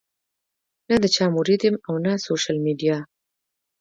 [0.87, 2.97] نۀ د چا مريد يم او نۀ سوشل ميډيا